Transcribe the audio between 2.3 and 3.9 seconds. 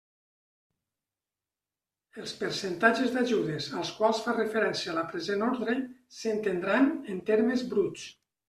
percentatges d'ajudes